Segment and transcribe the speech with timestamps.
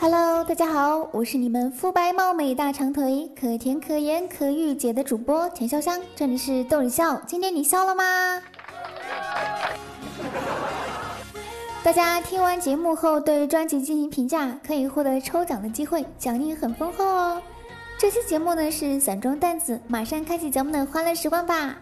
[0.00, 8.04] Hello，大家好，我是你们肤白貌美、大长腿、可甜可盐可御姐的主播田潇湘，这里是逗你笑，今天你笑了吗？
[11.82, 17.42] 大家听完节目后对专辑进行评价，可以获得抽奖的机会，奖励很丰厚哦。
[17.98, 21.74] 这期节目呢是散装蛋子，马上开启咱们的欢乐时光吧。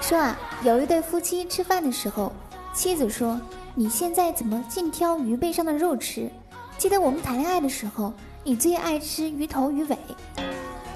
[0.00, 2.32] 说啊，有一对夫妻吃饭的时候，
[2.72, 3.40] 妻子说。
[3.76, 6.30] 你现在怎么净挑鱼背上的肉吃？
[6.78, 8.12] 记得我们谈恋爱的时候，
[8.44, 9.98] 你最爱吃鱼头鱼尾。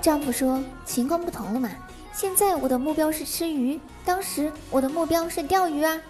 [0.00, 1.68] 丈夫说：“情况不同了嘛，
[2.12, 6.00] 现在我的目标是吃鱼，当时我的目标是钓鱼啊。”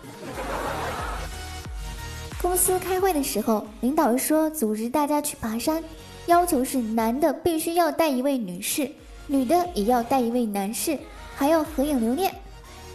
[2.43, 5.83] 公司开会的时候，领导说组织大家去爬山，
[6.27, 8.91] 要求是男的必须要带一位女士，
[9.27, 10.99] 女的也要带一位男士，
[11.35, 12.35] 还要合影留念，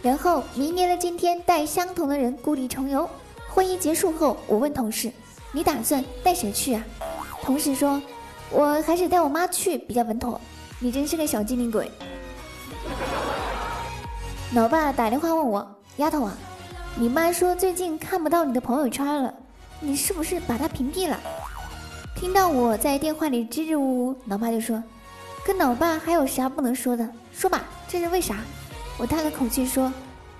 [0.00, 3.10] 然后明年的今天带相同的人故地重游。
[3.54, 5.12] 会议结束后，我问同事
[5.54, 6.84] ：“你打算带谁去啊？”
[7.40, 8.02] 同事说
[8.50, 10.40] ：“我还是带我妈去比较稳妥。”
[10.80, 11.88] 你真是个小机灵鬼！
[14.54, 15.64] 老爸打电话问我
[15.98, 16.36] ：“丫头啊，
[16.96, 19.32] 你妈说最近看不到你的朋友圈了，
[19.78, 21.18] 你是不是把她屏蔽了？”
[22.16, 24.82] 听到我在电话里支支吾吾，老爸就说
[25.46, 27.08] ：“跟老爸还有啥不能说的？
[27.32, 28.38] 说吧，这是为啥？”
[28.98, 29.92] 我叹了口气说：“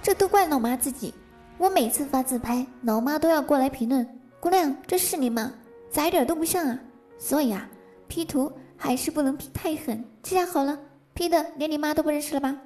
[0.02, 1.14] 这都怪老妈自己。”
[1.56, 4.06] 我每次发自拍，老妈都要过来评论
[4.40, 5.52] ：“姑娘，这是你吗？
[5.90, 6.78] 咋一点都不像啊！”
[7.16, 7.68] 所以啊
[8.08, 10.04] ，P 图还是不能 P 太狠。
[10.20, 10.76] 这下好了
[11.14, 12.56] ，P 的连你妈都不认识了吧？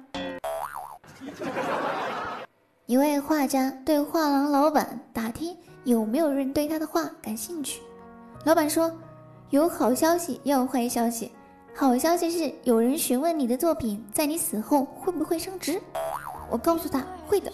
[2.87, 7.81] 一位画家对画廊老板打听有没有人对他的画感兴趣，
[8.43, 8.91] 老板说
[9.51, 11.31] ：“有好消息，也有坏消息。
[11.75, 15.79] 好消息是有人询问你的作品在你死后会不会升值。”
[16.49, 17.53] 我告诉他：“会的。”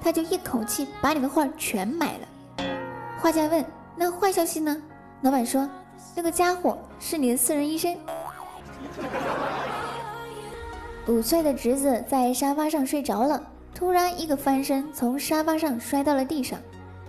[0.00, 2.66] 他就一口气把你的画全买了。
[3.20, 3.64] 画家问
[3.96, 4.76] ：“那坏消息呢？”
[5.22, 5.68] 老板说
[6.14, 7.96] ：“那个家伙是你的私人医生。
[11.08, 13.42] ”五岁的侄子在沙发上睡着了，
[13.74, 16.58] 突然一个翻身从沙发上摔到了地上。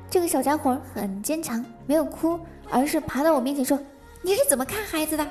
[0.09, 2.39] 这个小家伙很坚强，没有哭，
[2.71, 3.77] 而是爬到我面前说
[4.23, 5.23] ：“你是怎么看孩子的？”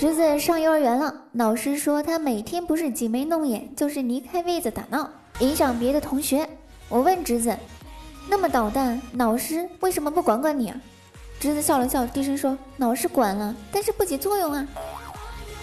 [0.00, 6.48] 侄子上幼儿园了，老师说他每天不是挤眉弄眼，就是离开位子打闹，影响别的同学。
[6.88, 7.54] 我问侄子
[8.26, 10.80] ：“那么捣蛋，老师为什么不管管你啊？”
[11.38, 14.66] 侄子笑了笑，低声说：“老师管了，但是不起作用啊。”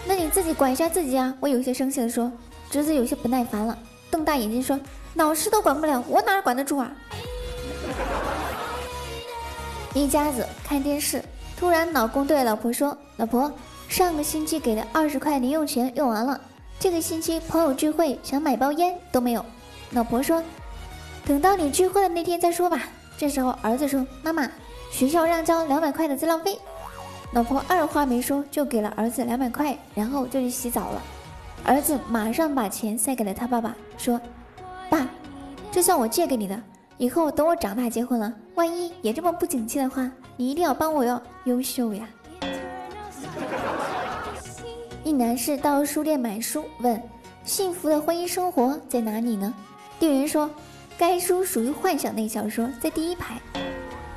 [0.05, 1.33] 那你自己管一下自己啊！
[1.39, 2.31] 我有些生气的说。
[2.69, 3.75] 侄子有些不耐烦了，
[4.11, 4.79] 瞪大眼睛说
[5.17, 6.91] ：“老师都管不了，我哪管得住啊？”
[9.95, 11.23] 一家子看电视，
[11.59, 13.51] 突然老公对老婆说：“老婆。”
[13.87, 16.39] 上个星期给的二十块零用钱用完了，
[16.79, 19.43] 这个星期朋友聚会想买包烟都没有。
[19.91, 20.43] 老婆说
[21.25, 22.83] ：“等到你聚会的那天再说吧。”
[23.17, 24.47] 这时候儿子说：“妈妈，
[24.91, 26.59] 学校让交两百块的资料费。”
[27.33, 31.01] 老婆二话没说就给了儿子两百块，然后就去洗澡了。
[31.63, 34.19] 儿子马上把钱塞给了他爸爸，说
[34.89, 35.07] ：“爸，
[35.71, 36.61] 这算我借给你的，
[36.97, 42.07] 以后等我长大结婚了，万一也这么不景气的话，你一定要帮我哟，优秀呀。”
[45.07, 47.01] 一男士到书店买书，问
[47.45, 49.53] ：“幸福的婚姻生活在哪里呢？”
[49.97, 50.50] 店员说
[51.00, 53.40] ：“该书属于幻想类小说，在第一排。”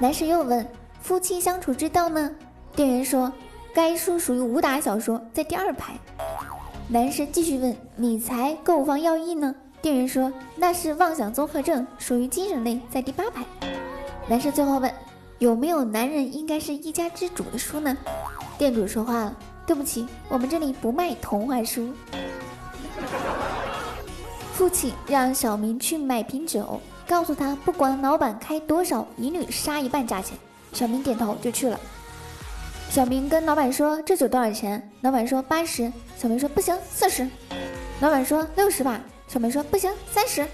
[0.00, 0.66] 男士又问
[1.00, 2.28] ：“夫妻相处之道呢？”
[2.74, 3.32] 店员说
[3.72, 5.92] ：“该书属于武打小说，在第二排。”
[6.90, 13.44] 男士继续问：“理财、购房要义呢？”店员说：“那是妄想综合症，属于精神类，在第八排。”
[14.26, 14.92] 男士最后问
[15.38, 17.96] ：“有没有男人应该是一家之主的书呢？”
[18.58, 19.36] 店主说话了。
[19.70, 21.94] 对不起，我们这里不卖童话书。
[24.52, 30.36] 父亲让小明去买瓶酒，告诉他不管老板开多少，一律杀一半价钱。
[30.72, 31.78] 小明点头就去了。
[32.90, 37.24] 小明跟老板说：“这酒多少钱？”老板说：“八十。”小明说：“不行，四十。”
[38.02, 40.44] 老板说：“六十吧。”小明说：“不行，三十。”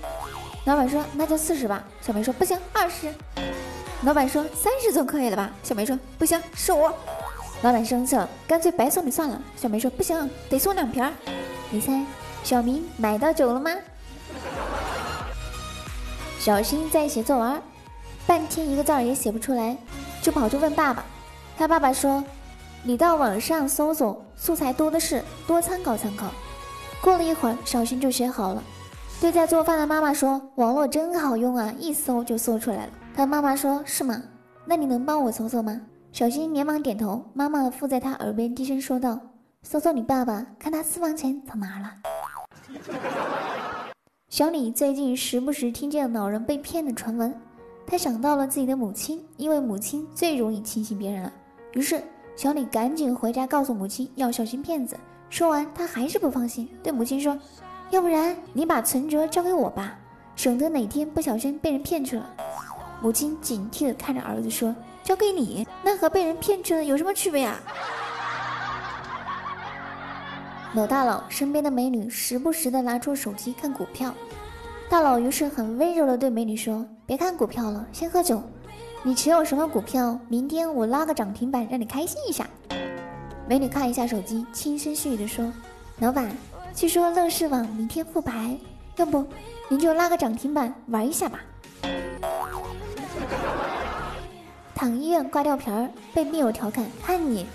[0.66, 3.10] 老板说：“那就四十吧。”小明说：“不行，二十。”
[4.04, 6.86] 老板说：“三十总可以了吧？”小明说：“不行，十五。”
[7.62, 9.40] 老板生气了，干脆白送你算了。
[9.56, 11.10] 小明说：“不行，得送两瓶。”
[11.70, 12.04] 你猜
[12.44, 13.70] 小明买到酒了吗？
[16.38, 17.60] 小新在写作文，
[18.26, 19.76] 半天一个字儿也写不出来，
[20.22, 21.04] 就跑去问爸爸。
[21.58, 22.22] 他爸爸说
[22.84, 26.30] ：“你到网上搜索，素材多的是，多参考参考。”
[27.00, 28.62] 过了一会儿，小新就写好了。
[29.18, 34.22] 对在做饭的妈妈说：“网络真好用啊，一搜就搜出来了。”他妈妈说：“是吗？
[34.66, 35.80] 那你能帮我搜搜吗？”
[36.16, 39.20] 小新连忙点头，妈妈附在他耳边低声说道
[39.62, 41.92] ：“搜搜你爸爸，看他私房钱藏哪了。”
[44.30, 47.38] 小李最近时不时听见老人被骗的传闻，
[47.86, 51.30] 他想到了自己的母亲，因为母亲最容易轻信别人了。
[51.74, 52.02] 于是
[52.34, 54.96] 小李赶紧回家告诉母亲要小心骗子。
[55.28, 57.38] 说完，他还是不放心，对母亲说
[57.92, 59.98] ：“要不然你把存折交给我吧，
[60.34, 62.26] 省得哪天不小心被人骗去了。”
[63.04, 64.74] 母亲警惕地看着儿子说
[65.06, 67.60] ：“交给你，那和被人骗去了有什么区别啊？”
[70.74, 74.12] 某大佬身边的美女时不时的拿出手机看股票，
[74.90, 78.42] 大佬于是很温柔的对美女说：“别看股票了，先喝酒。
[79.04, 80.18] 你持有什么股票？
[80.26, 82.44] 明天我拉个涨停板让你开心一下。”
[83.48, 85.50] 美女看一下手机，轻声细语的说
[86.00, 86.28] ：“老板，
[86.74, 88.58] 据说乐视网明天复牌，
[88.96, 89.24] 要不
[89.68, 91.38] 您就拉个涨停板玩一下吧。”
[94.76, 97.46] 躺医院挂吊瓶儿，被病友调侃：“看你，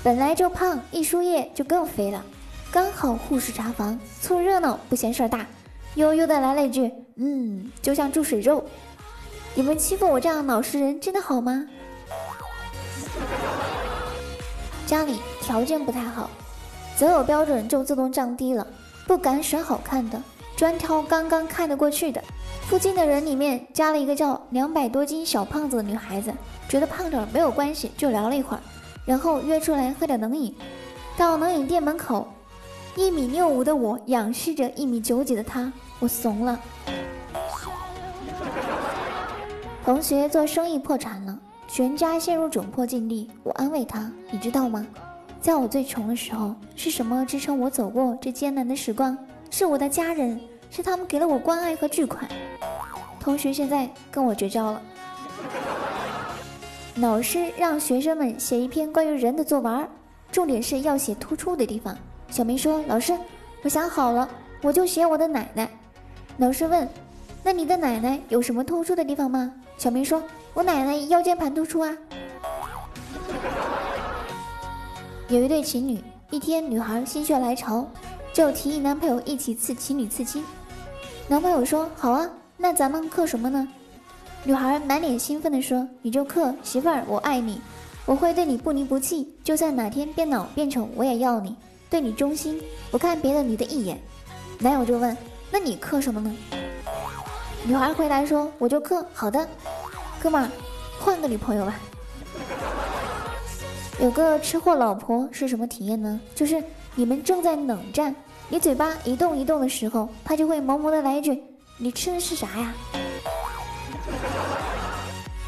[0.00, 2.24] 本来就胖，一输液就更肥了。”
[2.70, 5.44] 刚好护士查房，凑热闹不嫌事儿大，
[5.96, 8.64] 悠悠的来了一句：“嗯，就像注水肉。”
[9.56, 11.66] 你们欺负我这样老实人真的好吗？
[14.86, 16.30] 家里条件不太好，
[16.96, 18.64] 择偶标准就自动降低了，
[19.04, 20.22] 不敢选好看的，
[20.58, 22.20] 专挑刚刚看得过去的。
[22.62, 26.34] 附近的人里面加了一个叫两百多斤小胖子的女孩子，
[26.68, 28.60] 觉得胖点没有关系，就聊了一会儿，
[29.06, 30.52] 然后约出来喝点冷饮。
[31.16, 32.26] 到冷饮店门口，
[32.96, 36.58] 一米六五的我仰视着一米九几的他，我怂了。
[39.84, 41.38] 同学做生意破产了。
[41.68, 44.84] 全家陷入窘迫境地，我安慰他：“你知道吗？
[45.40, 49.16] 在我最穷的时候，是什么支撑我走过这艰难的时光？
[49.50, 50.40] 是我的家人，
[50.70, 52.28] 是他们给了我关爱和巨款。”
[53.20, 54.82] 同学现在跟我绝交了。
[56.96, 59.88] 老师让学生们写一篇关于人的作文，
[60.32, 61.96] 重点是要写突出的地方。
[62.30, 63.16] 小明说：“老师，
[63.62, 64.28] 我想好了，
[64.62, 65.68] 我就写我的奶奶。”
[66.38, 66.88] 老师问
[67.42, 70.22] ：“那你的奶奶有什么突出的地方吗？”小明说。
[70.54, 71.96] 我奶奶腰间盘突出啊！
[75.28, 77.86] 有一对情侣，一天女孩心血来潮，
[78.38, 80.44] 就提议男朋友一起刺情侣刺青。
[81.26, 82.24] 男朋友说：“好啊，
[82.56, 83.66] 那咱们刻什么呢？”
[84.46, 87.60] 女孩满脸兴奋地说：“你就刻媳妇儿，我爱你，
[88.06, 91.56] 我会对你不离不弃，就算哪天变老变丑，我也要你，
[91.90, 92.62] 对你忠心，
[92.92, 94.00] 不看别的女的一眼。”
[94.60, 95.16] 男友就问
[95.50, 96.32] ：“那你刻什么呢？”
[97.66, 99.48] 女孩回答说：“我就刻好的。”
[100.22, 100.48] 哥们儿，
[101.00, 101.74] 换个女朋友吧。
[104.00, 106.20] 有个吃货老婆是什么体验呢？
[106.32, 106.62] 就是
[106.94, 108.14] 你们正在冷战，
[108.48, 111.42] 你嘴巴一动一动的时候，他就会萌萌的来一句
[111.78, 112.72] ：“你吃的是啥呀？”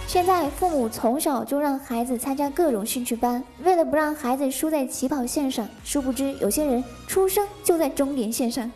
[0.08, 8.68] 现在父母从小就让孩子参加各种兴趣班，为了不让孩子输在起跑线上，殊不知有些人出生就在终点线上。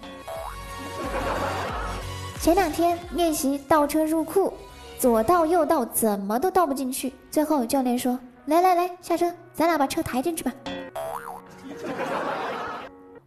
[2.41, 4.53] 前两天练习倒车入库。
[4.97, 7.13] 左倒右倒，怎么都倒不进去。
[7.31, 10.53] 最后教练说：“来来来，下车，咱俩把车抬进去吧。”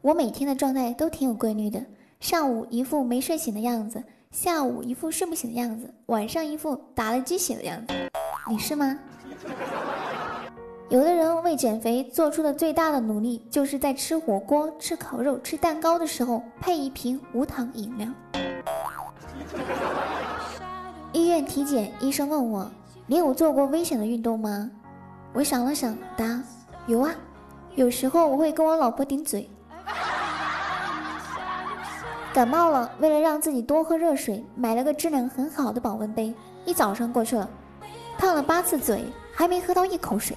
[0.02, 1.84] 我每天的状态都挺有规律的，
[2.20, 7.94] 上午一副没睡醒的样子，下午一副睡不醒的样子，晚上一副打了鸡血的样子。
[8.48, 8.98] 你是吗？
[10.90, 18.08] 有的人为减肥做出的最大的努力，就是在吃火锅、吃烤肉、吃蛋糕的时候配一瓶无糖饮料。
[21.12, 22.72] 医院体检，医生问我
[23.08, 24.70] ：“你有做过危险的运动吗？”
[25.38, 26.42] 我想了想，答
[26.88, 27.14] ：“有啊，
[27.76, 29.48] 有时候我会跟我老婆顶嘴。”
[32.34, 36.34] 感冒了，为了让自己多喝热水，买了个质量很好的保温杯。
[36.66, 37.48] 一早上过去了，
[38.18, 40.36] 烫了八次嘴，还没喝到一口水。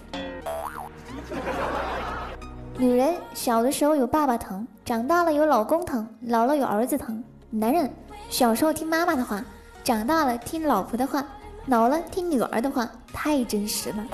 [2.76, 7.24] 女人小的时候有爸爸疼，长大了有老公疼，老了有儿子疼。
[7.48, 7.90] 男人
[8.28, 9.42] 小时候听妈妈的话。
[9.82, 11.24] 长大了听老婆的话，
[11.68, 14.04] 老了听女儿的话，太真实了。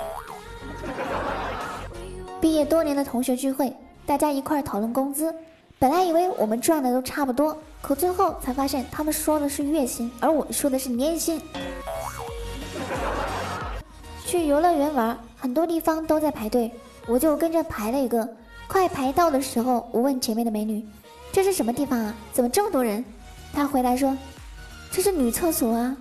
[2.46, 3.74] 毕业多年的同学聚会，
[4.06, 5.34] 大家一块讨论工资。
[5.80, 11.42] 本来以为我们赚的都差不多，可最后才发现他们说的是月薪，而我说的是年薪。
[14.24, 16.70] 去游乐园玩，很多地方都在排队，
[17.08, 18.28] 我就跟着排了一个。
[18.68, 20.86] 快排到的时候，我问前面的美女
[21.32, 22.14] ：“这是什么地方啊？
[22.32, 23.04] 怎么这么多人？”
[23.52, 24.16] 她回答说。
[24.92, 25.96] 这是女厕所啊！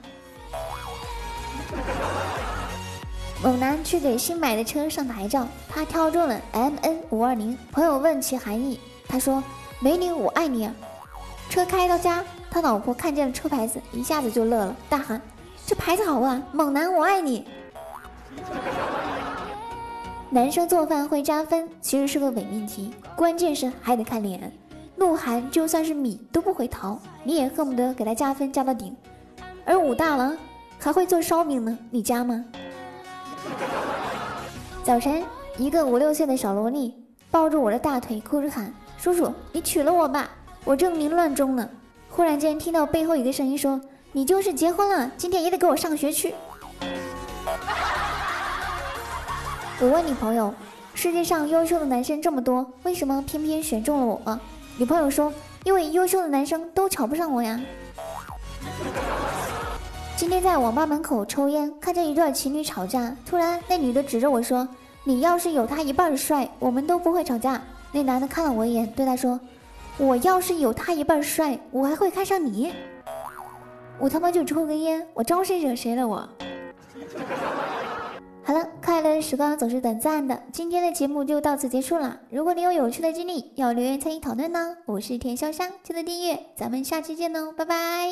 [3.45, 7.55] 猛男去给新买的车上牌照，他挑中了 M N 五二零。
[7.71, 9.43] 朋友问其含义，他说
[9.79, 10.73] ：“美女，我爱你啊！”
[11.47, 15.21] 车开到家，他老婆看见了车牌子，一下子就乐了，大喊
[15.63, 16.41] ：“这牌子好啊！
[16.51, 17.45] 猛男，我爱你！”
[20.31, 24.51] 男生做饭会加分，其实是个伪命题，关键是还得看脸。
[24.95, 28.97] 鹿晗就算是米都不会逃，你也恨不得给他加分加到顶。
[29.63, 30.35] 而武大郎
[30.79, 32.43] 还会做烧饼呢，你加吗？
[34.83, 35.23] 早晨，
[35.57, 36.93] 一个五六岁的小萝莉
[37.31, 40.29] 抱住我的大腿，哭着喊：“叔叔，你娶了我吧，
[40.63, 41.69] 我正凌乱中呢。”
[42.09, 43.81] 忽然间听到背后一个声音说
[44.13, 46.33] ：“你就是结婚了，今天也得给我上学去。
[49.81, 50.53] ”我问女朋友
[50.95, 54.39] ：“世界上优秀的男生这么多，为什么偏偏选中了我？”
[54.77, 55.33] 女朋友说
[55.65, 57.59] ：“因为优秀的男生都瞧不上我呀。”
[60.17, 64.65] 今天在网吧门口抽烟，看见一对情侣吵架，突然那女的指着我说
[65.03, 69.37] ：“你要是有他一半帅，我们都不会吵架。”那男的看了我一眼，对他说
[69.99, 72.73] ：“我要是有他一半帅，我还会看上你？
[73.99, 76.27] 我他妈就抽根烟，我招谁惹谁了我？”
[78.43, 82.17] 好了，快乐的时光总是短暂的，今天的节目就到此结束了。
[82.29, 88.11] 如果你有有趣的经历要留言参与讨论呢，我是田潇湘，记得订阅，咱们下期见喽，拜拜。